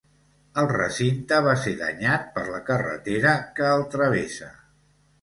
El 0.61 0.69
recinte 0.71 1.41
va 1.49 1.53
ser 1.65 1.75
danyat 1.83 2.27
per 2.39 2.47
la 2.49 2.65
carretera 2.73 3.39
que 3.61 3.71
el 3.79 3.89
travessa. 3.97 4.55